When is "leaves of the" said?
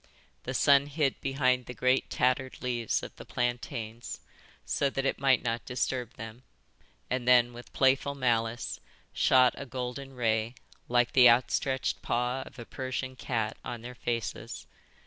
2.63-3.23